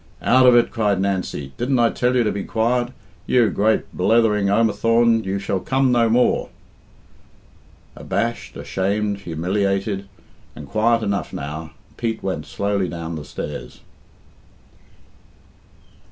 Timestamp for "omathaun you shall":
4.49-5.59